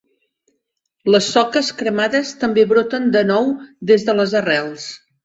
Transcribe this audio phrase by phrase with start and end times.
[1.15, 3.53] Les soques cremades també broten de nou
[3.93, 4.89] des de les arrels.